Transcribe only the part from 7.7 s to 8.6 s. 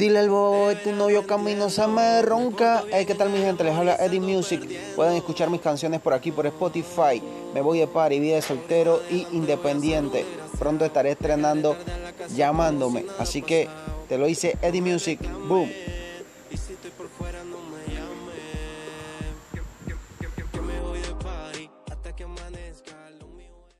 de party, vida de